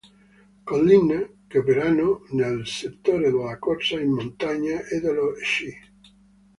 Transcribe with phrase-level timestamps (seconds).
[0.65, 5.71] Collina" che operano nel settore della corsa in montagna e dello sci.